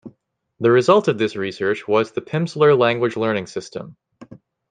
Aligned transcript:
The 0.59 0.71
result 0.71 1.07
of 1.09 1.19
this 1.19 1.35
research 1.35 1.87
was 1.87 2.11
the 2.11 2.21
Pimsleur 2.21 2.75
language 2.75 3.17
learning 3.17 3.45
system. 3.45 3.97